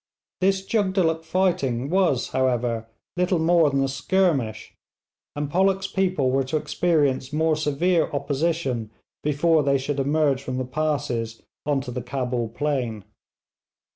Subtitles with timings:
[0.39, 4.73] This Jugdulluk fighting was, however, little more than a skirmish,
[5.35, 8.89] and Pollock's people were to experience more severe opposition
[9.21, 13.03] before they should emerge from the passes on to the Cabul plain.